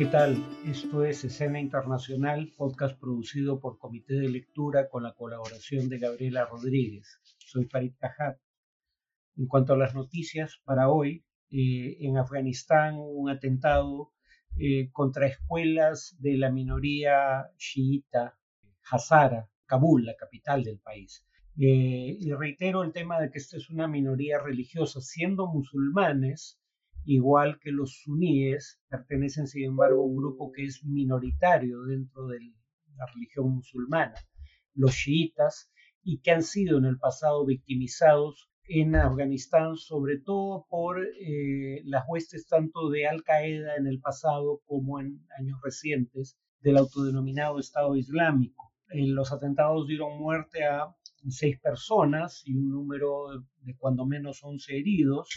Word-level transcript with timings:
¿Qué 0.00 0.06
tal? 0.06 0.42
Esto 0.64 1.04
es 1.04 1.22
Escena 1.24 1.60
Internacional, 1.60 2.54
podcast 2.56 2.98
producido 2.98 3.60
por 3.60 3.76
Comité 3.76 4.14
de 4.14 4.30
Lectura 4.30 4.88
con 4.88 5.02
la 5.02 5.12
colaboración 5.12 5.90
de 5.90 5.98
Gabriela 5.98 6.46
Rodríguez. 6.46 7.20
Soy 7.36 7.66
Farid 7.66 7.92
Cajat. 7.98 8.38
En 9.36 9.46
cuanto 9.46 9.74
a 9.74 9.76
las 9.76 9.94
noticias 9.94 10.58
para 10.64 10.88
hoy, 10.88 11.26
eh, 11.50 11.98
en 12.00 12.16
Afganistán 12.16 12.94
un 12.96 13.28
atentado 13.28 14.14
eh, 14.58 14.88
contra 14.90 15.26
escuelas 15.26 16.16
de 16.18 16.38
la 16.38 16.50
minoría 16.50 17.50
chiita 17.58 18.38
Hazara, 18.90 19.50
Kabul, 19.66 20.06
la 20.06 20.16
capital 20.16 20.64
del 20.64 20.78
país. 20.78 21.26
Eh, 21.58 22.16
y 22.18 22.32
reitero 22.32 22.84
el 22.84 22.92
tema 22.92 23.20
de 23.20 23.30
que 23.30 23.36
esta 23.36 23.58
es 23.58 23.68
una 23.68 23.86
minoría 23.86 24.38
religiosa, 24.38 25.02
siendo 25.02 25.46
musulmanes, 25.46 26.58
igual 27.04 27.58
que 27.60 27.70
los 27.70 28.02
suníes, 28.02 28.80
pertenecen 28.88 29.46
sin 29.46 29.64
embargo 29.64 30.02
a 30.02 30.06
un 30.06 30.16
grupo 30.16 30.52
que 30.52 30.64
es 30.64 30.84
minoritario 30.84 31.82
dentro 31.82 32.26
de 32.28 32.38
la 32.96 33.06
religión 33.14 33.50
musulmana, 33.54 34.14
los 34.74 34.94
chiitas, 34.94 35.70
y 36.02 36.20
que 36.20 36.30
han 36.30 36.42
sido 36.42 36.78
en 36.78 36.86
el 36.86 36.98
pasado 36.98 37.44
victimizados 37.44 38.50
en 38.64 38.94
Afganistán, 38.94 39.76
sobre 39.76 40.18
todo 40.18 40.66
por 40.68 41.04
eh, 41.04 41.82
las 41.84 42.04
huestes 42.08 42.46
tanto 42.46 42.88
de 42.88 43.06
Al 43.06 43.24
Qaeda 43.24 43.74
en 43.76 43.86
el 43.86 44.00
pasado 44.00 44.60
como 44.64 45.00
en 45.00 45.26
años 45.38 45.58
recientes 45.62 46.38
del 46.60 46.76
autodenominado 46.76 47.58
Estado 47.58 47.96
Islámico. 47.96 48.72
En 48.90 49.14
los 49.14 49.32
atentados 49.32 49.88
dieron 49.88 50.18
muerte 50.18 50.64
a 50.64 50.94
seis 51.28 51.58
personas 51.60 52.42
y 52.44 52.54
un 52.54 52.70
número 52.70 53.44
de 53.62 53.76
cuando 53.76 54.06
menos 54.06 54.40
11 54.42 54.78
heridos. 54.78 55.28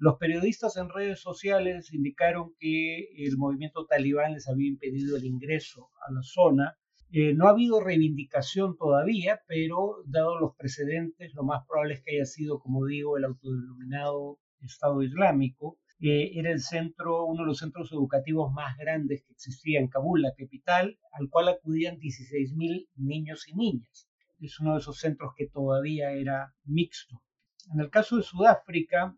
Los 0.00 0.16
periodistas 0.16 0.78
en 0.78 0.88
redes 0.88 1.20
sociales 1.20 1.92
indicaron 1.92 2.54
que 2.58 3.10
el 3.18 3.36
movimiento 3.36 3.84
talibán 3.84 4.32
les 4.32 4.48
había 4.48 4.66
impedido 4.66 5.18
el 5.18 5.26
ingreso 5.26 5.90
a 6.08 6.10
la 6.10 6.22
zona. 6.22 6.78
Eh, 7.12 7.34
no 7.34 7.46
ha 7.46 7.50
habido 7.50 7.80
reivindicación 7.80 8.78
todavía, 8.78 9.42
pero 9.46 10.02
dado 10.06 10.40
los 10.40 10.56
precedentes, 10.56 11.34
lo 11.34 11.44
más 11.44 11.66
probable 11.68 11.94
es 11.94 12.02
que 12.02 12.16
haya 12.16 12.24
sido, 12.24 12.60
como 12.60 12.86
digo, 12.86 13.18
el 13.18 13.24
autodenominado 13.24 14.38
Estado 14.62 15.02
Islámico. 15.02 15.76
Eh, 16.00 16.30
era 16.34 16.50
el 16.50 16.60
centro, 16.60 17.26
uno 17.26 17.42
de 17.42 17.48
los 17.48 17.58
centros 17.58 17.92
educativos 17.92 18.50
más 18.54 18.78
grandes 18.78 19.22
que 19.22 19.34
existía 19.34 19.80
en 19.80 19.88
Kabul, 19.88 20.22
la 20.22 20.32
capital, 20.34 20.98
al 21.12 21.28
cual 21.28 21.50
acudían 21.50 21.98
16.000 21.98 22.88
niños 22.96 23.46
y 23.48 23.54
niñas 23.54 24.08
es 24.40 24.58
uno 24.58 24.72
de 24.72 24.78
esos 24.78 24.98
centros 24.98 25.34
que 25.36 25.46
todavía 25.48 26.12
era 26.12 26.54
mixto. 26.64 27.22
En 27.74 27.80
el 27.80 27.90
caso 27.90 28.16
de 28.16 28.22
Sudáfrica, 28.22 29.14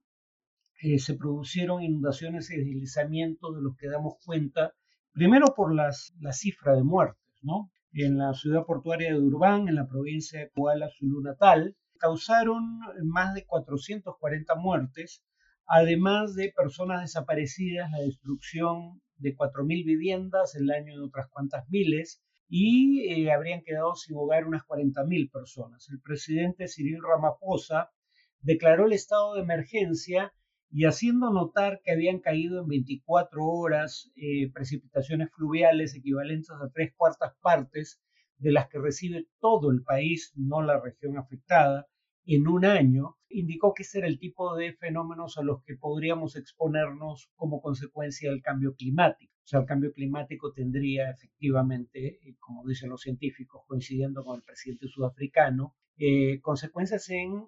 eh, 0.83 0.99
se 0.99 1.15
produjeron 1.15 1.81
inundaciones 1.81 2.51
y 2.51 2.57
deslizamientos 2.57 3.55
de 3.55 3.63
los 3.63 3.77
que 3.77 3.89
damos 3.89 4.15
cuenta, 4.25 4.75
primero 5.13 5.55
por 5.55 5.73
las, 5.73 6.13
la 6.19 6.33
cifra 6.33 6.75
de 6.75 6.83
muertes, 6.83 7.39
¿no? 7.41 7.71
En 7.93 8.19
la 8.19 8.35
ciudad 8.35 8.65
portuaria 8.65 9.13
de 9.13 9.21
Durban, 9.21 9.69
en 9.69 9.77
la 9.77 9.87
provincia 9.87 10.41
de 10.41 10.51
Kuala 10.51 10.91
Zulu 10.99 11.23
Natal, 11.23 11.77
causaron 11.99 12.81
más 13.05 13.33
de 13.33 13.47
440 13.47 14.57
muertes, 14.57 15.23
además 15.67 16.35
de 16.35 16.53
personas 16.53 17.03
desaparecidas, 17.03 17.89
la 17.93 17.99
destrucción 17.99 19.01
de 19.19 19.37
4.000 19.37 19.87
viviendas, 19.87 20.57
el 20.57 20.67
daño 20.67 20.97
de 20.97 21.07
otras 21.07 21.29
cuantas 21.29 21.65
miles, 21.69 22.21
y 22.49 23.09
eh, 23.09 23.31
habrían 23.31 23.63
quedado 23.63 23.95
sin 23.95 24.17
hogar 24.17 24.49
unas 24.49 24.63
40.000 24.63 25.31
personas. 25.31 25.89
El 25.91 26.01
presidente 26.01 26.67
Cyril 26.67 26.99
Ramaphosa 27.01 27.93
declaró 28.41 28.87
el 28.87 28.95
estado 28.95 29.35
de 29.35 29.43
emergencia 29.43 30.33
y 30.73 30.87
haciendo 30.87 31.31
notar 31.31 31.83
que 31.85 31.93
habían 31.93 32.19
caído 32.19 32.63
en 32.63 32.67
24 32.67 33.45
horas 33.45 34.11
eh, 34.17 34.51
precipitaciones 34.53 35.31
fluviales 35.31 35.95
equivalentes 35.95 36.51
a 36.51 36.71
tres 36.73 36.95
cuartas 36.97 37.35
partes 37.43 38.01
de 38.39 38.53
las 38.53 38.69
que 38.69 38.79
recibe 38.79 39.27
todo 39.39 39.71
el 39.71 39.83
país, 39.83 40.33
no 40.35 40.63
la 40.63 40.81
región 40.81 41.19
afectada, 41.19 41.87
en 42.25 42.49
un 42.49 42.65
año, 42.65 43.17
indicó 43.29 43.75
que 43.75 43.83
ese 43.83 43.99
era 43.99 44.07
el 44.07 44.19
tipo 44.19 44.57
de 44.57 44.73
fenómenos 44.73 45.37
a 45.37 45.43
los 45.43 45.63
que 45.63 45.77
podríamos 45.77 46.37
exponernos 46.37 47.31
como 47.35 47.61
consecuencia 47.61 48.31
del 48.31 48.41
cambio 48.41 48.75
climático. 48.75 49.35
O 49.45 49.47
sea, 49.47 49.61
el 49.61 49.67
cambio 49.67 49.93
climático 49.93 50.53
tendría 50.53 51.11
efectivamente, 51.11 52.21
eh, 52.23 52.37
como 52.39 52.67
dicen 52.67 52.89
los 52.89 53.03
científicos, 53.03 53.63
coincidiendo 53.67 54.25
con 54.25 54.37
el 54.37 54.43
presidente 54.43 54.87
sudafricano, 54.89 55.75
eh, 55.99 56.41
consecuencias 56.41 57.11
en, 57.11 57.45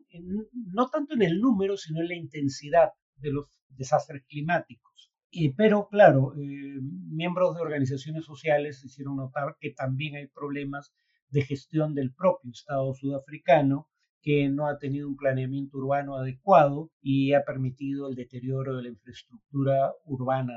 no 0.73 0.91
tanto 0.91 1.15
en 1.15 1.23
el 1.23 1.41
número, 1.41 1.79
sino 1.79 2.01
en 2.01 2.09
la 2.09 2.17
intensidad 2.17 2.91
de 3.17 3.33
los 3.33 3.47
desastres 3.69 4.25
climáticos. 4.27 5.11
pero 5.57 5.89
claro, 5.89 6.35
eh, 6.37 6.79
miembros 7.11 7.55
de 7.55 7.63
organizaciones 7.63 8.25
sociales 8.25 8.85
hicieron 8.85 9.17
notar 9.17 9.57
que 9.61 9.71
también 9.71 10.17
hay 10.17 10.29
problemas 10.29 10.93
de 11.31 11.43
gestión 11.43 11.95
del 11.95 12.15
propio 12.15 12.53
Estado 12.53 12.95
sudafricano, 12.95 13.89
que 14.23 14.49
no 14.49 14.69
ha 14.69 14.79
tenido 14.79 15.07
un 15.07 15.17
planeamiento 15.17 15.77
urbano 15.77 16.17
adecuado 16.17 16.91
y 17.03 17.35
ha 17.35 17.45
permitido 17.45 18.09
el 18.09 18.15
deterioro 18.15 18.77
de 18.77 18.85
la 18.85 18.89
infraestructura 18.89 19.93
urbana 20.07 20.55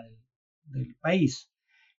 del, 0.63 0.95
país. 1.01 1.51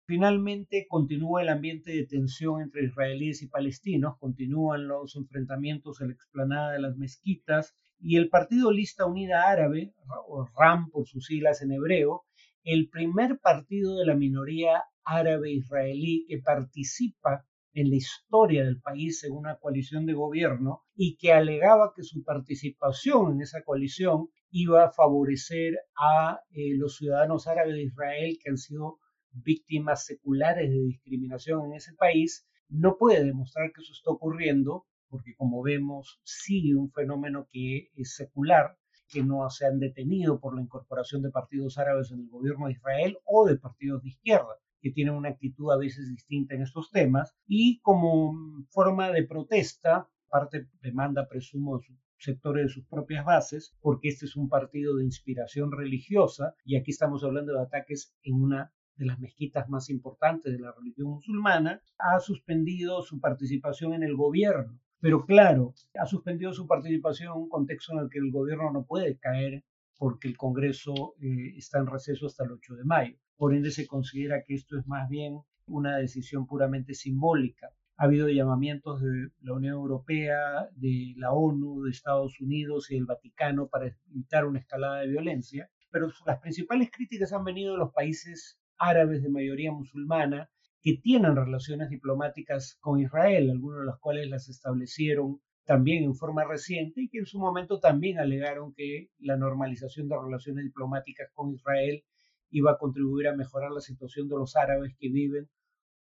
Finalmente, 0.09 0.87
continúa 0.89 1.43
el 1.43 1.51
ambiente 1.51 1.93
de 1.93 2.07
tensión 2.07 2.63
entre 2.63 2.87
israelíes 2.87 3.43
y 3.43 3.49
palestinos, 3.49 4.17
continúan 4.19 4.89
los 4.89 5.15
enfrentamientos 5.17 6.01
en 6.01 6.07
la 6.07 6.15
explanada 6.15 6.73
de 6.73 6.81
las 6.81 6.97
mezquitas 6.97 7.77
y 8.01 8.17
el 8.17 8.31
Partido 8.31 8.73
Lista 8.73 9.05
Unida 9.05 9.51
Árabe, 9.51 9.93
o 10.27 10.49
RAM 10.59 10.89
por 10.89 11.07
sus 11.07 11.27
siglas 11.27 11.61
en 11.61 11.73
hebreo, 11.73 12.25
el 12.65 12.89
primer 12.89 13.39
partido 13.39 13.97
de 13.97 14.07
la 14.07 14.15
minoría 14.15 14.83
árabe 15.05 15.53
israelí 15.53 16.25
que 16.27 16.39
participa 16.39 17.45
en 17.75 17.91
la 17.91 17.97
historia 17.97 18.65
del 18.65 18.81
país 18.81 19.23
en 19.25 19.35
una 19.35 19.59
coalición 19.59 20.07
de 20.07 20.15
gobierno 20.15 20.85
y 20.97 21.19
que 21.19 21.35
alegaba 21.35 21.93
que 21.95 22.03
su 22.03 22.25
participación 22.25 23.33
en 23.33 23.43
esa 23.43 23.63
coalición 23.63 24.31
iba 24.51 24.87
a 24.87 24.91
favorecer 24.91 25.75
a 26.01 26.41
eh, 26.51 26.79
los 26.79 26.97
ciudadanos 26.97 27.47
árabes 27.47 27.75
de 27.75 27.83
Israel 27.83 28.39
que 28.43 28.49
han 28.49 28.57
sido 28.57 29.01
víctimas 29.33 30.05
seculares 30.05 30.71
de 30.71 30.81
discriminación 30.81 31.67
en 31.67 31.75
ese 31.75 31.95
país, 31.95 32.47
no 32.69 32.97
puede 32.99 33.25
demostrar 33.25 33.73
que 33.73 33.83
eso 33.83 33.93
está 33.93 34.11
ocurriendo, 34.11 34.87
porque 35.09 35.35
como 35.37 35.63
vemos 35.63 36.21
sigue 36.25 36.75
un 36.75 36.91
fenómeno 36.91 37.49
que 37.51 37.91
es 37.95 38.15
secular, 38.15 38.77
que 39.09 39.23
no 39.23 39.49
se 39.49 39.67
han 39.67 39.79
detenido 39.79 40.39
por 40.39 40.55
la 40.55 40.63
incorporación 40.63 41.23
de 41.23 41.31
partidos 41.31 41.79
árabes 41.79 42.11
en 42.13 42.21
el 42.21 42.29
gobierno 42.29 42.67
de 42.67 42.73
Israel 42.73 43.19
o 43.25 43.47
de 43.47 43.57
partidos 43.57 44.03
de 44.03 44.11
izquierda 44.11 44.55
que 44.81 44.91
tienen 44.91 45.15
una 45.15 45.31
actitud 45.31 45.73
a 45.73 45.77
veces 45.77 46.09
distinta 46.09 46.55
en 46.55 46.63
estos 46.63 46.91
temas, 46.91 47.35
y 47.47 47.81
como 47.81 48.33
forma 48.71 49.11
de 49.11 49.27
protesta, 49.27 50.09
parte 50.29 50.69
demanda, 50.81 51.27
presumo, 51.29 51.81
sectores 52.19 52.67
de 52.67 52.69
sus 52.69 52.87
propias 52.87 53.25
bases, 53.25 53.75
porque 53.81 54.09
este 54.09 54.27
es 54.27 54.37
un 54.37 54.49
partido 54.49 54.97
de 54.97 55.05
inspiración 55.05 55.73
religiosa, 55.73 56.55
y 56.65 56.77
aquí 56.77 56.91
estamos 56.91 57.25
hablando 57.25 57.55
de 57.55 57.63
ataques 57.63 58.15
en 58.23 58.35
una 58.35 58.73
de 58.99 59.07
las 59.07 59.19
mezquitas 59.19 59.69
más 59.69 59.89
importantes 59.89 60.53
de 60.53 60.59
la 60.59 60.73
religión 60.73 61.09
musulmana, 61.09 61.81
ha 61.99 62.21
suspendido 62.21 63.01
su 63.03 63.21
participación 63.21 63.95
en 63.95 64.03
el 64.03 64.17
gobierno. 64.17 64.79
Pero 65.01 65.25
claro, 65.25 65.75
ha 65.99 66.07
suspendido 66.07 66.53
su 66.53 66.67
participación 66.67 67.33
en 67.33 67.43
un 67.43 67.49
contexto 67.49 67.93
en 67.93 68.01
el 68.01 68.11
que 68.11 68.19
el 68.19 68.33
gobierno 68.33 68.73
no 68.73 68.85
puede 68.85 69.17
caer 69.19 69.65
porque 69.97 70.29
el 70.29 70.37
Congreso 70.37 71.15
eh, 71.21 71.55
está 71.57 71.79
en 71.79 71.87
receso 71.87 72.27
hasta 72.27 72.45
el 72.45 72.53
8 72.53 72.75
de 72.75 72.85
mayo. 72.85 73.17
Por 73.37 73.55
ende, 73.55 73.71
se 73.71 73.87
considera 73.87 74.43
que 74.45 74.55
esto 74.55 74.77
es 74.77 74.87
más 74.87 75.09
bien 75.09 75.41
una 75.67 75.97
decisión 75.97 76.47
puramente 76.47 76.95
simbólica. 76.95 77.71
Ha 77.97 78.05
habido 78.05 78.29
llamamientos 78.29 79.01
de 79.03 79.31
la 79.41 79.55
Unión 79.55 79.75
Europea, 79.75 80.69
de 80.73 81.15
la 81.17 81.33
ONU, 81.33 81.83
de 81.83 81.91
Estados 81.91 82.41
Unidos 82.41 82.91
y 82.91 82.95
del 82.95 83.07
Vaticano 83.07 83.69
para 83.69 83.93
evitar 84.11 84.47
una 84.47 84.61
escalada 84.61 85.01
de 85.01 85.09
violencia, 85.09 85.71
pero 85.91 86.11
las 86.27 86.41
principales 86.41 86.91
críticas 86.91 87.33
han 87.33 87.45
venido 87.45 87.73
de 87.73 87.79
los 87.79 87.93
países 87.93 88.61
árabes 88.79 89.23
de 89.23 89.31
mayoría 89.31 89.73
musulmana 89.73 90.51
que 90.83 90.97
tienen 90.97 91.37
relaciones 91.37 91.91
diplomáticas 91.91 92.77
con 92.81 93.01
Israel, 93.01 93.51
algunos 93.51 93.81
de 93.81 93.87
los 93.87 93.99
cuales 93.99 94.29
las 94.29 94.49
establecieron 94.49 95.41
también 95.65 96.05
en 96.05 96.15
forma 96.15 96.45
reciente 96.45 97.03
y 97.03 97.09
que 97.11 97.19
en 97.19 97.27
su 97.27 97.39
momento 97.39 97.79
también 97.79 98.19
alegaron 98.19 98.73
que 98.73 99.11
la 99.19 99.37
normalización 99.37 100.09
de 100.09 100.17
relaciones 100.17 100.65
diplomáticas 100.65 101.31
con 101.35 101.53
Israel 101.53 102.03
iba 102.51 102.73
a 102.73 102.79
contribuir 102.79 103.29
a 103.29 103.37
mejorar 103.37 103.73
la 103.73 103.81
situación 103.81 104.29
de 104.29 104.37
los 104.37 104.57
árabes 104.57 104.95
que 104.99 105.11
viven 105.11 105.51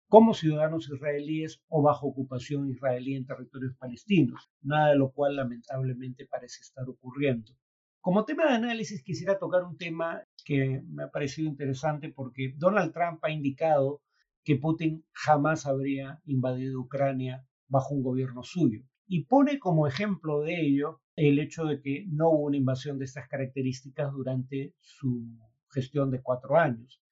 como 0.08 0.32
ciudadanos 0.32 0.88
israelíes 0.88 1.60
o 1.69 1.82
bajo 1.82 2.06
ocupación 2.06 2.70
israelí 2.70 3.14
en 3.14 3.26
territorios 3.26 3.74
palestinos, 3.76 4.48
nada 4.62 4.92
de 4.92 4.96
lo 4.96 5.12
cual 5.12 5.36
lamentablemente 5.36 6.26
parece 6.26 6.62
estar 6.62 6.88
ocurriendo. 6.88 7.52
Como 8.00 8.24
tema 8.24 8.46
de 8.46 8.54
análisis 8.54 9.02
quisiera 9.02 9.38
tocar 9.38 9.64
un 9.64 9.76
tema 9.76 10.22
que 10.44 10.82
me 10.86 11.02
ha 11.02 11.10
parecido 11.10 11.48
interesante 11.48 12.10
porque 12.10 12.54
Donald 12.56 12.92
Trump 12.92 13.18
ha 13.24 13.30
indicado 13.30 14.02
que 14.44 14.56
Putin 14.56 15.04
jamás 15.12 15.66
habría 15.66 16.20
invadido 16.24 16.80
Ucrania 16.80 17.44
bajo 17.66 17.94
un 17.94 18.02
gobierno 18.02 18.44
suyo 18.44 18.82
y 19.06 19.24
pone 19.24 19.58
como 19.58 19.86
ejemplo 19.86 20.40
de 20.40 20.60
ello 20.60 21.00
el 21.16 21.40
hecho 21.40 21.64
de 21.64 21.80
que 21.80 22.06
no 22.08 22.30
hubo 22.30 22.44
una 22.44 22.56
invasión 22.56 22.98
de 22.98 23.06
estas 23.06 23.26
características 23.28 24.12
durante 24.12 24.74
su 24.80 25.26
gestión 25.68 26.12
de 26.12 26.22
cuatro 26.22 26.56
años. 26.56 27.02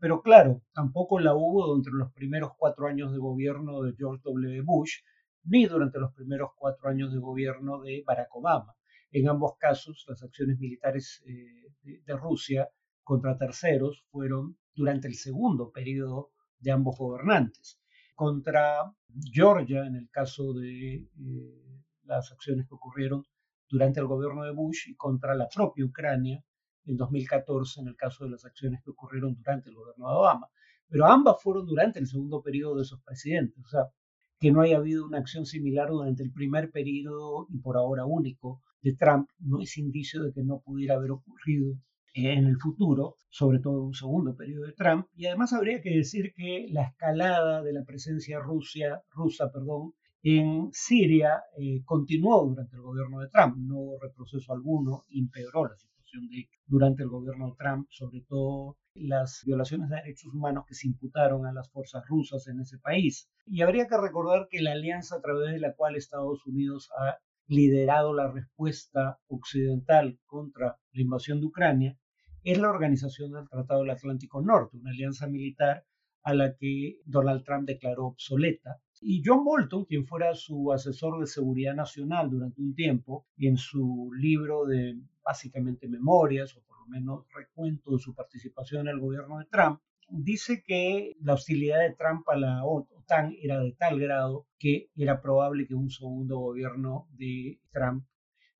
Pero 0.00 0.22
claro, 0.22 0.62
tampoco 0.72 1.20
la 1.20 1.34
hubo 1.34 1.66
durante 1.66 1.90
los 1.92 2.10
primeros 2.12 2.52
cuatro 2.56 2.86
años 2.86 3.12
de 3.12 3.18
gobierno 3.18 3.82
de 3.82 3.94
George 3.96 4.22
W. 4.24 4.62
Bush, 4.62 5.02
ni 5.44 5.66
durante 5.66 6.00
los 6.00 6.12
primeros 6.14 6.50
cuatro 6.56 6.88
años 6.88 7.12
de 7.12 7.18
gobierno 7.18 7.80
de 7.82 8.02
Barack 8.06 8.34
Obama. 8.34 8.74
En 9.12 9.28
ambos 9.28 9.58
casos, 9.58 10.06
las 10.08 10.22
acciones 10.22 10.58
militares 10.58 11.22
eh, 11.26 11.70
de, 11.82 12.16
Rusia 12.16 12.70
contra 13.04 13.36
terceros 13.36 14.06
fueron 14.10 14.56
durante 14.74 15.06
el 15.06 15.16
segundo 15.16 15.70
periodo 15.70 16.32
de 16.58 16.70
ambos 16.70 16.96
gobernantes. 16.96 17.78
Contra 18.14 18.90
Georgia, 19.30 19.84
en 19.84 19.96
el 19.96 20.08
caso 20.08 20.54
de 20.54 20.94
eh, 20.94 21.82
las 22.04 22.32
acciones 22.32 22.66
que 22.66 22.74
ocurrieron 22.74 23.26
durante 23.68 24.00
el 24.00 24.06
gobierno 24.06 24.44
de 24.44 24.52
Bush, 24.52 24.88
y 24.88 24.94
contra 24.94 25.34
la 25.34 25.46
propia 25.46 25.84
Ucrania 25.84 26.42
en 26.86 26.96
2014, 26.96 27.82
en 27.82 27.88
el 27.88 27.96
caso 27.96 28.24
de 28.24 28.30
las 28.30 28.46
acciones 28.46 28.80
que 28.82 28.90
ocurrieron 28.92 29.34
durante 29.34 29.68
el 29.68 29.76
gobierno 29.76 30.08
de 30.08 30.14
Obama. 30.14 30.48
Pero 30.88 31.04
ambas 31.04 31.36
fueron 31.42 31.66
durante 31.66 31.98
el 31.98 32.06
segundo 32.06 32.42
periodo 32.42 32.76
de 32.76 32.82
esos 32.82 33.02
presidentes. 33.02 33.62
O 33.62 33.68
sea, 33.68 33.88
que 34.40 34.50
no 34.50 34.62
haya 34.62 34.78
habido 34.78 35.04
una 35.04 35.18
acción 35.18 35.44
similar 35.44 35.90
durante 35.90 36.22
el 36.22 36.32
primer 36.32 36.70
periodo 36.70 37.46
y 37.50 37.58
por 37.58 37.76
ahora 37.76 38.06
único 38.06 38.62
de 38.82 38.94
Trump 38.94 39.28
no 39.38 39.60
es 39.60 39.78
indicio 39.78 40.22
de 40.22 40.32
que 40.32 40.42
no 40.42 40.60
pudiera 40.60 40.96
haber 40.96 41.12
ocurrido 41.12 41.76
en 42.14 42.46
el 42.46 42.58
futuro, 42.58 43.16
sobre 43.30 43.58
todo 43.58 43.78
en 43.78 43.86
un 43.86 43.94
segundo 43.94 44.36
periodo 44.36 44.66
de 44.66 44.72
Trump. 44.72 45.06
Y 45.14 45.26
además 45.26 45.52
habría 45.52 45.80
que 45.80 45.90
decir 45.90 46.32
que 46.34 46.66
la 46.70 46.84
escalada 46.84 47.62
de 47.62 47.72
la 47.72 47.84
presencia 47.84 48.38
rusa, 48.40 49.02
en 50.24 50.68
Siria 50.72 51.42
eh, 51.58 51.82
continuó 51.84 52.46
durante 52.46 52.76
el 52.76 52.82
gobierno 52.82 53.20
de 53.20 53.28
Trump, 53.28 53.56
no 53.56 53.76
hubo 53.76 53.98
retroceso 54.00 54.52
alguno, 54.52 55.02
empeoró 55.10 55.66
la 55.66 55.76
situación 55.76 56.28
de, 56.28 56.48
durante 56.66 57.02
el 57.02 57.08
gobierno 57.08 57.48
de 57.48 57.56
Trump, 57.58 57.88
sobre 57.90 58.20
todo 58.28 58.76
las 58.94 59.42
violaciones 59.44 59.88
de 59.88 59.96
derechos 59.96 60.32
humanos 60.32 60.64
que 60.68 60.74
se 60.74 60.86
imputaron 60.86 61.46
a 61.46 61.52
las 61.52 61.70
fuerzas 61.70 62.04
rusas 62.06 62.46
en 62.46 62.60
ese 62.60 62.78
país. 62.78 63.28
Y 63.46 63.62
habría 63.62 63.88
que 63.88 63.96
recordar 63.96 64.46
que 64.48 64.60
la 64.60 64.72
alianza 64.72 65.16
a 65.16 65.20
través 65.20 65.50
de 65.50 65.58
la 65.58 65.74
cual 65.74 65.96
Estados 65.96 66.46
Unidos 66.46 66.90
ha 66.98 67.16
liderado 67.46 68.14
la 68.14 68.30
respuesta 68.30 69.18
occidental 69.28 70.18
contra 70.26 70.78
la 70.92 71.02
invasión 71.02 71.40
de 71.40 71.46
Ucrania 71.46 71.98
es 72.44 72.58
la 72.58 72.70
organización 72.70 73.32
del 73.32 73.48
Tratado 73.48 73.80
del 73.80 73.90
Atlántico 73.90 74.42
Norte, 74.42 74.76
una 74.76 74.90
alianza 74.90 75.26
militar 75.26 75.84
a 76.24 76.34
la 76.34 76.56
que 76.56 77.00
Donald 77.04 77.44
Trump 77.44 77.66
declaró 77.66 78.06
obsoleta. 78.06 78.80
Y 79.00 79.22
John 79.24 79.44
Bolton, 79.44 79.84
quien 79.84 80.06
fuera 80.06 80.34
su 80.34 80.72
asesor 80.72 81.20
de 81.20 81.26
seguridad 81.26 81.74
nacional 81.74 82.30
durante 82.30 82.60
un 82.60 82.74
tiempo, 82.74 83.26
y 83.36 83.48
en 83.48 83.56
su 83.56 84.10
libro 84.16 84.64
de 84.64 85.00
básicamente 85.24 85.88
memorias, 85.88 86.56
o 86.56 86.62
por 86.62 86.80
lo 86.80 86.86
menos 86.86 87.26
recuento 87.34 87.92
de 87.92 87.98
su 87.98 88.14
participación 88.14 88.82
en 88.82 88.94
el 88.94 89.00
gobierno 89.00 89.38
de 89.38 89.46
Trump, 89.46 89.80
dice 90.08 90.62
que 90.64 91.16
la 91.20 91.34
hostilidad 91.34 91.80
de 91.80 91.94
Trump 91.94 92.28
a 92.28 92.36
la 92.36 92.64
OTAN 93.02 93.34
era 93.42 93.60
de 93.60 93.72
tal 93.72 93.98
grado 93.98 94.46
que 94.58 94.90
era 94.96 95.20
probable 95.20 95.66
que 95.66 95.74
un 95.74 95.90
segundo 95.90 96.38
gobierno 96.38 97.08
de 97.12 97.60
Trump, 97.70 98.06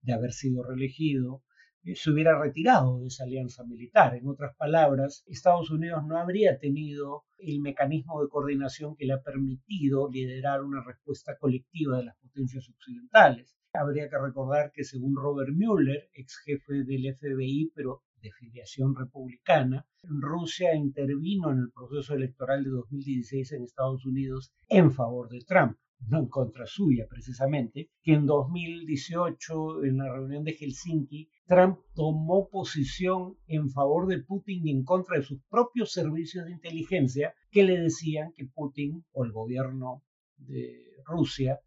de 0.03 0.13
haber 0.13 0.33
sido 0.33 0.63
reelegido, 0.65 1.43
eh, 1.85 1.97
se 1.97 2.11
hubiera 2.11 2.39
retirado 2.39 3.01
de 3.01 3.09
esa 3.09 3.25
alianza 3.25 3.65
militar. 3.65 4.15
En 4.15 4.29
otras 4.29 4.55
palabras, 4.57 5.25
Estados 5.27 5.71
Unidos 5.71 6.05
no 6.07 6.19
habría 6.19 6.59
tenido 6.59 7.25
el 7.39 7.61
mecanismo 7.61 8.23
de 8.23 8.29
coordinación 8.29 8.95
que 8.97 9.07
le 9.07 9.15
ha 9.15 9.23
permitido 9.23 10.09
liderar 10.11 10.63
una 10.63 10.83
respuesta 10.85 11.37
colectiva 11.39 11.99
de 11.99 12.05
las 12.05 12.17
potencias 12.19 12.69
occidentales. 12.69 13.57
Habría 13.75 14.11
que 14.11 14.19
recordar 14.19 14.71
que 14.71 14.85
según 14.85 15.17
Robert 15.17 15.55
Mueller, 15.55 16.11
ex 16.13 16.37
jefe 16.45 16.85
del 16.85 17.17
FBI, 17.17 17.73
pero 17.75 18.03
de 18.21 18.31
filiación 18.31 18.95
republicana, 18.95 19.87
Rusia 20.03 20.75
intervino 20.75 21.51
en 21.51 21.59
el 21.61 21.73
proceso 21.73 22.13
electoral 22.15 22.65
de 22.65 22.71
2016 22.71 23.53
en 23.53 23.63
Estados 23.63 24.05
Unidos 24.05 24.53
en 24.69 24.93
favor 24.93 25.31
de 25.31 25.41
Trump 25.41 25.79
no 26.09 26.19
en 26.19 26.29
contra 26.29 26.67
suya 26.67 27.07
precisamente, 27.09 27.91
que 28.03 28.13
en 28.13 28.27
2018, 28.27 29.85
en 29.85 29.99
la 29.99 30.13
reunión 30.13 30.45
de 30.45 30.53
Helsinki, 30.53 31.31
Trump 31.47 31.79
tomó 31.95 32.49
posición 32.49 33.37
en 33.47 33.71
favor 33.71 34.07
de 34.07 34.19
Putin 34.19 34.67
y 34.67 34.71
en 34.73 34.85
contra 34.85 35.17
de 35.17 35.23
sus 35.23 35.41
propios 35.49 35.93
servicios 35.93 36.45
de 36.45 36.53
inteligencia 36.53 37.35
que 37.51 37.63
le 37.63 37.79
decían 37.79 38.33
que 38.35 38.47
Putin 38.47 39.05
o 39.13 39.25
el 39.25 39.33
gobierno 39.33 40.03
de 40.37 40.93
Rusia 41.05 41.61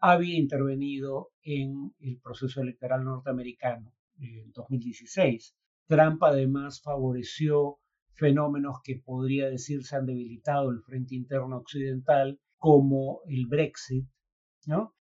había 0.00 0.38
intervenido 0.38 1.30
en 1.42 1.94
el 2.00 2.18
proceso 2.20 2.60
electoral 2.60 3.04
norteamericano 3.04 3.92
en 4.18 4.50
2016. 4.52 5.54
Trump 5.86 6.22
además 6.22 6.80
favoreció 6.82 7.78
fenómenos 8.14 8.80
que 8.82 8.96
podría 8.96 9.48
decirse 9.48 9.96
han 9.96 10.06
debilitado 10.06 10.70
el 10.70 10.82
frente 10.82 11.14
interno 11.14 11.56
occidental 11.56 12.38
como 12.58 13.20
el 13.26 13.46
Brexit, 13.46 14.06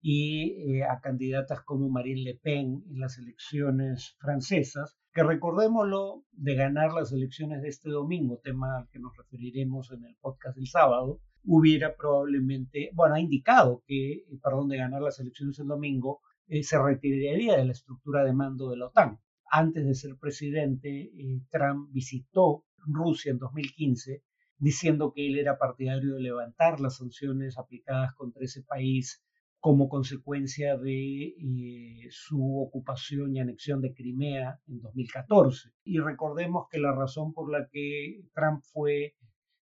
y 0.01 0.77
eh, 0.77 0.83
a 0.83 0.99
candidatas 0.99 1.61
como 1.63 1.89
Marine 1.89 2.21
Le 2.21 2.35
Pen 2.35 2.83
en 2.89 2.99
las 2.99 3.17
elecciones 3.17 4.15
francesas, 4.19 4.97
que 5.13 5.23
recordémoslo 5.23 6.23
de 6.31 6.55
ganar 6.55 6.93
las 6.93 7.11
elecciones 7.11 7.61
de 7.61 7.67
este 7.67 7.89
domingo, 7.89 8.39
tema 8.43 8.77
al 8.77 8.89
que 8.89 8.99
nos 8.99 9.15
referiremos 9.17 9.91
en 9.91 10.05
el 10.05 10.15
podcast 10.21 10.55
del 10.55 10.67
sábado, 10.67 11.21
hubiera 11.43 11.95
probablemente, 11.95 12.89
bueno, 12.93 13.15
ha 13.15 13.19
indicado 13.19 13.83
que, 13.85 14.11
eh, 14.11 14.39
perdón, 14.43 14.69
de 14.69 14.77
ganar 14.77 15.01
las 15.01 15.19
elecciones 15.19 15.59
el 15.59 15.67
domingo, 15.67 16.21
eh, 16.47 16.63
se 16.63 16.81
retiraría 16.81 17.57
de 17.57 17.65
la 17.65 17.71
estructura 17.71 18.23
de 18.23 18.33
mando 18.33 18.69
de 18.69 18.77
la 18.77 18.87
OTAN. 18.87 19.19
Antes 19.51 19.85
de 19.85 19.95
ser 19.95 20.17
presidente, 20.17 21.11
Trump 21.49 21.89
visitó 21.91 22.65
Rusia 22.85 23.31
en 23.31 23.39
2015 23.39 24.23
diciendo 24.59 25.13
que 25.13 25.25
él 25.27 25.39
era 25.39 25.57
partidario 25.57 26.15
de 26.15 26.21
levantar 26.21 26.79
las 26.79 26.97
sanciones 26.97 27.57
aplicadas 27.57 28.13
contra 28.13 28.43
ese 28.43 28.61
país 28.61 29.23
como 29.59 29.89
consecuencia 29.89 30.77
de 30.77 31.35
eh, 31.37 32.07
su 32.11 32.59
ocupación 32.61 33.35
y 33.35 33.39
anexión 33.39 33.81
de 33.81 33.93
Crimea 33.93 34.59
en 34.67 34.79
2014. 34.81 35.71
Y 35.83 35.99
recordemos 35.99 36.67
que 36.69 36.79
la 36.79 36.93
razón 36.93 37.33
por 37.33 37.51
la 37.51 37.67
que 37.69 38.21
Trump 38.33 38.63
fue 38.63 39.15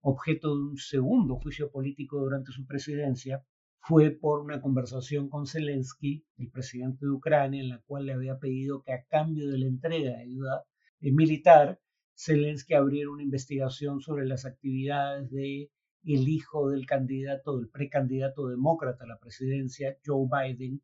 objeto 0.02 0.56
de 0.56 0.64
un 0.64 0.78
segundo 0.78 1.36
juicio 1.38 1.72
político 1.72 2.20
durante 2.20 2.52
su 2.52 2.66
presidencia 2.66 3.44
fue 3.80 4.12
por 4.12 4.42
una 4.42 4.62
conversación 4.62 5.30
con 5.30 5.48
Zelensky, 5.48 6.26
el 6.38 6.50
presidente 6.50 7.06
de 7.06 7.12
Ucrania, 7.12 7.62
en 7.62 7.70
la 7.70 7.82
cual 7.86 8.06
le 8.06 8.14
había 8.14 8.38
pedido 8.38 8.84
que 8.84 8.94
a 8.94 9.04
cambio 9.06 9.50
de 9.50 9.58
la 9.58 9.66
entrega 9.66 10.12
de 10.12 10.24
ayuda 10.24 10.66
eh, 11.00 11.12
militar, 11.12 11.80
Zelensky 12.18 12.74
abriera 12.74 13.12
una 13.12 13.24
investigación 13.24 14.02
sobre 14.02 14.26
las 14.26 14.46
actividades 14.46 15.30
de 15.32 15.70
el 16.04 16.28
hijo 16.28 16.70
del 16.70 16.86
candidato, 16.86 17.58
del 17.58 17.70
precandidato 17.70 18.48
demócrata 18.48 19.04
a 19.04 19.08
la 19.08 19.20
presidencia, 19.20 19.98
Joe 20.06 20.28
Biden, 20.28 20.82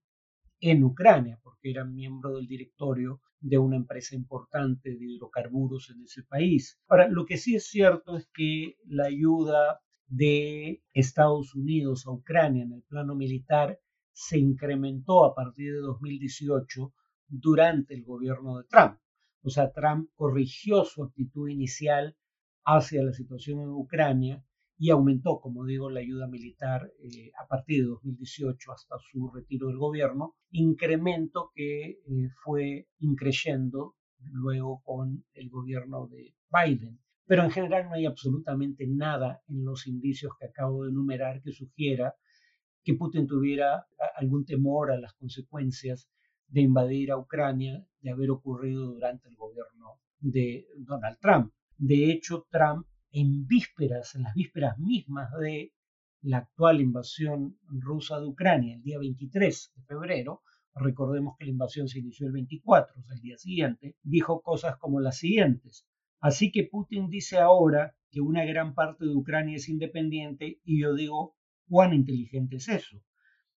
en 0.66 0.82
Ucrania, 0.82 1.38
porque 1.44 1.72
era 1.72 1.84
miembro 1.84 2.38
del 2.38 2.48
directorio 2.48 3.20
de 3.42 3.58
una 3.58 3.76
empresa 3.76 4.16
importante 4.16 4.96
de 4.96 5.06
hidrocarburos 5.06 5.90
en 5.90 6.04
ese 6.04 6.24
país. 6.24 6.80
Ahora, 6.88 7.10
lo 7.10 7.26
que 7.26 7.36
sí 7.36 7.56
es 7.56 7.68
cierto 7.68 8.16
es 8.16 8.30
que 8.34 8.78
la 8.86 9.08
ayuda 9.08 9.82
de 10.08 10.82
Estados 10.94 11.54
Unidos 11.54 12.08
a 12.08 12.12
Ucrania 12.12 12.64
en 12.64 12.72
el 12.72 12.84
plano 12.84 13.14
militar 13.14 13.78
se 14.14 14.40
incrementó 14.40 15.26
a 15.26 15.36
partir 15.36 15.74
de 15.74 15.80
2018 15.80 16.94
durante 17.28 17.94
el 17.94 18.06
gobierno 18.06 18.60
de 18.60 18.64
Trump. 18.64 19.00
O 19.42 19.50
sea, 19.50 19.70
Trump 19.74 20.12
corrigió 20.16 20.86
su 20.86 21.04
actitud 21.04 21.50
inicial 21.50 22.16
hacia 22.64 23.04
la 23.04 23.12
situación 23.12 23.60
en 23.60 23.70
Ucrania 23.70 24.42
y 24.78 24.90
aumentó, 24.90 25.40
como 25.40 25.66
digo, 25.66 25.90
la 25.90 26.00
ayuda 26.00 26.28
militar 26.28 26.92
eh, 27.00 27.32
a 27.42 27.48
partir 27.48 27.84
de 27.84 27.90
2018 27.90 28.72
hasta 28.72 28.96
su 29.12 29.30
retiro 29.32 29.68
del 29.68 29.78
gobierno, 29.78 30.36
incremento 30.52 31.52
que 31.54 31.90
eh, 31.90 32.30
fue 32.44 32.88
increyendo 33.00 33.96
luego 34.32 34.82
con 34.84 35.26
el 35.34 35.50
gobierno 35.50 36.08
de 36.08 36.36
Biden. 36.52 37.00
Pero 37.26 37.44
en 37.44 37.52
general 37.52 37.86
no 37.86 37.96
hay 37.96 38.06
absolutamente 38.06 38.86
nada 38.88 39.42
en 39.48 39.64
los 39.64 39.88
indicios 39.88 40.34
que 40.40 40.48
acabo 40.48 40.84
de 40.84 40.90
enumerar 40.90 41.42
que 41.42 41.52
sugiera 41.52 42.16
que 42.84 42.96
Putin 42.96 43.28
tuviera 43.28 43.88
algún 44.18 44.46
temor 44.46 44.92
a 44.92 45.00
las 45.00 45.14
consecuencias 45.14 46.10
de 46.48 46.62
invadir 46.62 47.12
a 47.12 47.18
Ucrania 47.18 47.86
de 48.02 48.12
haber 48.12 48.30
ocurrido 48.30 48.88
durante 48.88 49.30
el 49.30 49.36
gobierno 49.36 50.00
de 50.20 50.68
Donald 50.78 51.18
Trump. 51.20 51.54
De 51.78 52.12
hecho, 52.12 52.46
Trump 52.52 52.86
en 53.14 53.48
vísperas, 53.48 54.16
en 54.16 54.24
las 54.24 54.34
vísperas 54.34 54.78
mismas 54.78 55.32
de 55.40 55.72
la 56.22 56.40
actual 56.40 56.82
invasión 56.82 57.58
rusa 57.70 58.20
de 58.20 58.26
Ucrania, 58.26 58.76
el 58.76 58.84
día 58.84 59.00
23 59.00 59.72
de 59.76 59.84
febrero, 59.84 60.42
recordemos 60.76 61.36
que 61.38 61.46
la 61.46 61.52
invasión 61.52 61.88
se 61.88 62.00
inició 62.00 62.28
el 62.28 62.34
24, 62.34 63.00
o 63.00 63.04
sea, 63.04 63.16
el 63.16 63.22
día 63.22 63.38
siguiente, 63.38 63.96
dijo 64.04 64.42
cosas 64.42 64.78
como 64.78 65.00
las 65.00 65.18
siguientes. 65.18 65.88
Así 66.20 66.52
que 66.52 66.66
Putin 66.66 67.10
dice 67.10 67.38
ahora 67.38 67.96
que 68.12 68.20
una 68.20 68.44
gran 68.44 68.74
parte 68.74 69.06
de 69.06 69.16
Ucrania 69.16 69.56
es 69.56 69.70
independiente 69.70 70.60
y 70.66 70.82
yo 70.82 70.94
digo, 70.94 71.38
¿cuán 71.70 71.94
inteligente 71.94 72.58
es 72.58 72.68
eso? 72.68 73.02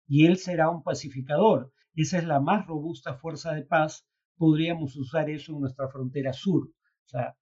Y 0.06 0.26
él 0.26 0.36
será 0.36 0.68
un 0.68 0.82
pacificador 0.82 1.72
esa 1.96 2.18
es 2.18 2.24
la 2.24 2.40
más 2.40 2.66
robusta 2.66 3.14
fuerza 3.14 3.52
de 3.54 3.62
paz. 3.62 4.06
Podríamos 4.36 4.96
usar 4.96 5.30
eso 5.30 5.52
en 5.52 5.60
nuestra 5.60 5.88
frontera 5.88 6.32
sur. 6.32 6.66
O 6.66 7.08
sea, 7.08 7.36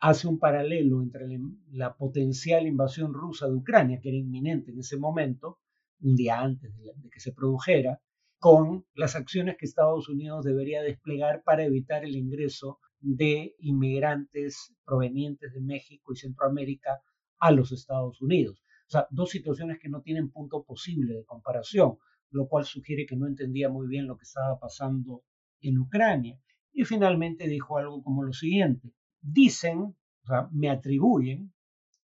hace 0.00 0.26
un 0.26 0.38
paralelo 0.38 1.02
entre 1.02 1.26
la 1.72 1.94
potencial 1.94 2.66
invasión 2.66 3.12
rusa 3.12 3.46
de 3.46 3.54
Ucrania, 3.54 4.00
que 4.00 4.08
era 4.08 4.18
inminente 4.18 4.72
en 4.72 4.78
ese 4.78 4.98
momento, 4.98 5.58
un 6.00 6.16
día 6.16 6.40
antes 6.40 6.74
de, 6.76 6.94
que 7.12 7.20
se 7.20 7.32
produjera, 7.32 8.00
con 8.38 8.86
las 8.94 9.14
acciones 9.14 9.56
que 9.58 9.66
Estados 9.66 10.08
Unidos 10.08 10.46
debería 10.46 10.80
desplegar 10.80 11.42
para 11.44 11.64
evitar 11.64 12.04
el 12.04 12.16
ingreso 12.16 12.78
de 12.98 13.54
inmigrantes 13.58 14.74
provenientes 14.86 15.52
de 15.52 15.60
México 15.60 16.12
y 16.12 16.16
Centroamérica 16.16 17.02
a 17.38 17.50
los 17.50 17.70
Estados 17.70 18.22
Unidos. 18.22 18.62
O 18.86 18.90
sea, 18.90 19.06
dos 19.10 19.30
situaciones 19.30 19.78
que 19.78 19.90
no 19.90 20.00
tienen 20.00 20.30
punto 20.30 20.64
posible 20.64 21.14
de 21.14 21.24
comparación, 21.24 21.98
lo 22.30 22.48
cual 22.48 22.64
sugiere 22.64 23.04
que 23.04 23.16
no 23.16 23.26
entendía 23.26 23.68
muy 23.68 23.86
bien 23.86 24.06
lo 24.06 24.16
que 24.16 24.24
estaba 24.24 24.58
pasando 24.58 25.24
en 25.60 25.78
Ucrania. 25.78 26.40
Y 26.72 26.84
finalmente 26.84 27.46
dijo 27.46 27.76
algo 27.76 28.02
como 28.02 28.22
lo 28.22 28.32
siguiente. 28.32 28.94
Dicen, 29.20 29.78
o 29.80 30.26
sea, 30.26 30.48
me 30.52 30.70
atribuyen 30.70 31.52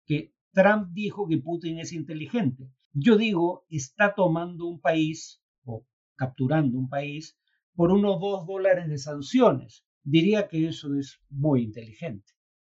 que 0.04 0.32
Trump 0.52 0.88
dijo 0.92 1.28
que 1.28 1.38
Putin 1.38 1.78
es 1.78 1.92
inteligente. 1.92 2.70
Yo 2.92 3.16
digo, 3.16 3.64
está 3.68 4.14
tomando 4.14 4.66
un 4.66 4.80
país 4.80 5.42
o 5.64 5.86
capturando 6.14 6.78
un 6.78 6.88
país 6.88 7.38
por 7.74 7.92
unos 7.92 8.18
dos 8.20 8.46
dólares 8.46 8.88
de 8.88 8.98
sanciones. 8.98 9.84
Diría 10.02 10.48
que 10.48 10.68
eso 10.68 10.94
es 10.94 11.20
muy 11.28 11.62
inteligente, 11.62 12.32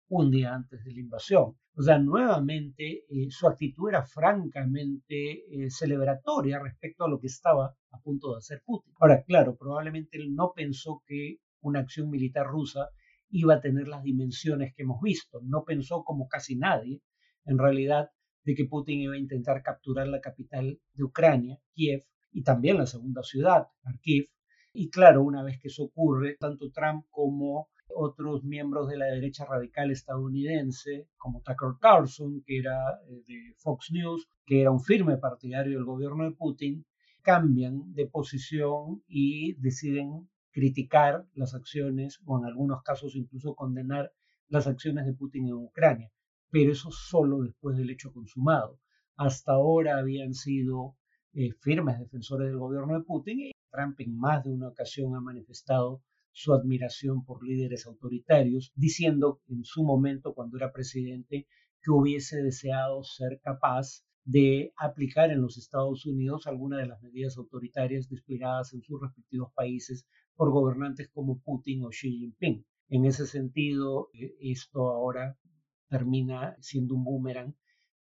un 0.08 0.30
día 0.30 0.54
antes 0.54 0.84
de 0.84 0.92
la 0.92 1.00
invasión. 1.00 1.56
O 1.74 1.82
sea, 1.82 1.98
nuevamente 1.98 3.04
eh, 3.08 3.30
su 3.30 3.48
actitud 3.48 3.88
era 3.88 4.04
francamente 4.04 5.42
eh, 5.50 5.70
celebratoria 5.70 6.58
respecto 6.58 7.04
a 7.04 7.08
lo 7.08 7.18
que 7.18 7.28
estaba 7.28 7.74
a 7.90 7.98
punto 8.00 8.32
de 8.32 8.38
hacer 8.38 8.62
Putin. 8.64 8.92
Ahora, 9.00 9.24
claro, 9.24 9.56
probablemente 9.56 10.18
él 10.18 10.34
no 10.34 10.52
pensó 10.54 11.02
que 11.06 11.38
una 11.62 11.80
acción 11.80 12.10
militar 12.10 12.46
rusa 12.46 12.90
iba 13.32 13.54
a 13.54 13.60
tener 13.60 13.88
las 13.88 14.02
dimensiones 14.02 14.74
que 14.74 14.82
hemos 14.82 15.00
visto. 15.00 15.40
No 15.42 15.64
pensó, 15.64 16.04
como 16.04 16.28
casi 16.28 16.54
nadie, 16.54 17.00
en 17.46 17.58
realidad, 17.58 18.10
de 18.44 18.54
que 18.54 18.66
Putin 18.66 19.00
iba 19.00 19.14
a 19.14 19.18
intentar 19.18 19.62
capturar 19.62 20.06
la 20.06 20.20
capital 20.20 20.78
de 20.92 21.04
Ucrania, 21.04 21.58
Kiev, 21.72 22.04
y 22.30 22.42
también 22.42 22.78
la 22.78 22.86
segunda 22.86 23.22
ciudad, 23.22 23.68
Kharkiv. 23.82 24.26
Y 24.74 24.90
claro, 24.90 25.22
una 25.22 25.42
vez 25.42 25.58
que 25.60 25.68
eso 25.68 25.84
ocurre, 25.84 26.36
tanto 26.38 26.70
Trump 26.70 27.06
como 27.10 27.68
otros 27.94 28.44
miembros 28.44 28.88
de 28.88 28.98
la 28.98 29.06
derecha 29.06 29.44
radical 29.44 29.90
estadounidense, 29.90 31.08
como 31.16 31.42
Tucker 31.42 31.78
Carlson, 31.80 32.42
que 32.46 32.58
era 32.58 33.00
eh, 33.08 33.22
de 33.26 33.54
Fox 33.58 33.90
News, 33.92 34.28
que 34.44 34.60
era 34.60 34.70
un 34.70 34.80
firme 34.80 35.16
partidario 35.16 35.76
del 35.76 35.84
gobierno 35.84 36.24
de 36.24 36.32
Putin, 36.32 36.84
cambian 37.22 37.94
de 37.94 38.06
posición 38.06 39.02
y 39.06 39.54
deciden 39.54 40.28
criticar 40.52 41.26
las 41.34 41.54
acciones 41.54 42.20
o 42.24 42.38
en 42.38 42.44
algunos 42.44 42.82
casos 42.82 43.16
incluso 43.16 43.54
condenar 43.54 44.12
las 44.48 44.66
acciones 44.66 45.06
de 45.06 45.14
Putin 45.14 45.48
en 45.48 45.54
Ucrania, 45.54 46.12
pero 46.50 46.72
eso 46.72 46.90
solo 46.90 47.40
después 47.40 47.76
del 47.76 47.90
hecho 47.90 48.12
consumado. 48.12 48.78
Hasta 49.16 49.52
ahora 49.52 49.98
habían 49.98 50.34
sido 50.34 50.96
eh, 51.32 51.52
firmes 51.60 51.98
defensores 51.98 52.48
del 52.48 52.58
gobierno 52.58 52.94
de 52.94 53.04
Putin 53.04 53.40
y 53.40 53.52
Trump 53.70 53.98
en 54.00 54.16
más 54.18 54.44
de 54.44 54.50
una 54.50 54.68
ocasión 54.68 55.16
ha 55.16 55.20
manifestado 55.20 56.02
su 56.30 56.52
admiración 56.52 57.24
por 57.24 57.42
líderes 57.44 57.86
autoritarios, 57.86 58.72
diciendo 58.74 59.40
en 59.48 59.64
su 59.64 59.82
momento, 59.84 60.34
cuando 60.34 60.56
era 60.58 60.72
presidente, 60.72 61.46
que 61.82 61.90
hubiese 61.90 62.42
deseado 62.42 63.02
ser 63.02 63.40
capaz 63.42 64.04
de 64.24 64.72
aplicar 64.76 65.30
en 65.30 65.42
los 65.42 65.58
Estados 65.58 66.06
Unidos 66.06 66.46
algunas 66.46 66.80
de 66.80 66.86
las 66.86 67.02
medidas 67.02 67.36
autoritarias 67.36 68.08
desplegadas 68.08 68.72
en 68.72 68.82
sus 68.82 69.00
respectivos 69.00 69.52
países 69.54 70.06
por 70.36 70.50
gobernantes 70.50 71.08
como 71.08 71.40
Putin 71.40 71.84
o 71.84 71.90
Xi 71.90 72.10
Jinping. 72.10 72.64
En 72.88 73.04
ese 73.06 73.26
sentido, 73.26 74.08
eh, 74.14 74.34
esto 74.40 74.88
ahora 74.90 75.38
termina 75.88 76.56
siendo 76.60 76.94
un 76.94 77.04
boomerang 77.04 77.54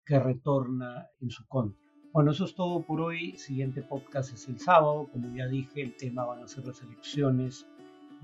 que 0.06 0.20
retorna 0.20 1.08
en 1.20 1.30
su 1.30 1.46
contra. 1.48 1.90
Bueno, 2.12 2.32
eso 2.32 2.46
es 2.46 2.56
todo 2.56 2.84
por 2.84 3.02
hoy. 3.02 3.38
siguiente 3.38 3.84
podcast 3.84 4.34
es 4.34 4.48
el 4.48 4.60
sábado. 4.60 5.08
Como 5.12 5.36
ya 5.36 5.48
dije, 5.48 5.82
el 5.82 5.96
tema 5.96 6.26
van 6.26 6.44
a 6.44 6.48
ser 6.48 6.66
las 6.66 6.82
elecciones 6.82 7.68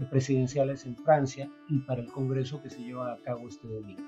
presidenciales 0.10 0.86
en 0.86 0.96
Francia 0.98 1.50
y 1.70 1.80
para 1.80 2.02
el 2.02 2.12
Congreso 2.12 2.62
que 2.62 2.70
se 2.70 2.82
lleva 2.82 3.14
a 3.14 3.18
cabo 3.20 3.48
este 3.48 3.68
domingo. 3.68 4.04